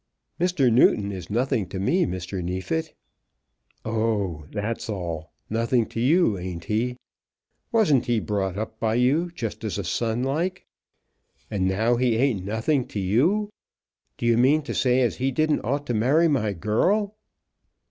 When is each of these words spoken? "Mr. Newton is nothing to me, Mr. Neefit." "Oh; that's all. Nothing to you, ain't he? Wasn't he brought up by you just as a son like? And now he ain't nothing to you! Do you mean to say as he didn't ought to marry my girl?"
"Mr. 0.39 0.73
Newton 0.73 1.11
is 1.11 1.29
nothing 1.29 1.67
to 1.69 1.77
me, 1.79 2.07
Mr. 2.07 2.43
Neefit." 2.43 2.95
"Oh; 3.85 4.47
that's 4.49 4.89
all. 4.89 5.31
Nothing 5.47 5.85
to 5.89 5.99
you, 5.99 6.39
ain't 6.39 6.63
he? 6.63 6.97
Wasn't 7.71 8.07
he 8.07 8.19
brought 8.19 8.57
up 8.57 8.79
by 8.79 8.95
you 8.95 9.29
just 9.29 9.63
as 9.63 9.77
a 9.77 9.83
son 9.83 10.23
like? 10.23 10.65
And 11.51 11.67
now 11.67 11.97
he 11.97 12.15
ain't 12.17 12.43
nothing 12.43 12.87
to 12.87 12.99
you! 12.99 13.51
Do 14.17 14.25
you 14.25 14.39
mean 14.39 14.63
to 14.63 14.73
say 14.73 15.01
as 15.01 15.17
he 15.17 15.29
didn't 15.31 15.61
ought 15.63 15.85
to 15.85 15.93
marry 15.93 16.27
my 16.27 16.53
girl?" 16.53 17.15